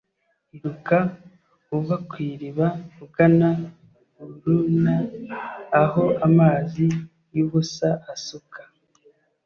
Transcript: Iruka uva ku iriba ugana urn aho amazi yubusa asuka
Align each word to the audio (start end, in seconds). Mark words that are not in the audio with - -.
Iruka 0.55 0.97
uva 1.77 1.95
ku 2.07 2.15
iriba 2.29 2.67
ugana 3.03 3.49
urn 4.49 4.83
aho 5.81 6.03
amazi 6.27 6.85
yubusa 7.35 7.89
asuka 8.13 8.61